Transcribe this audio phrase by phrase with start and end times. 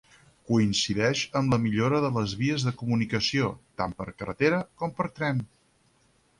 [0.51, 3.53] Coincideix amb la millora de les vies de comunicació,
[3.83, 5.49] tant per carretera com per tren.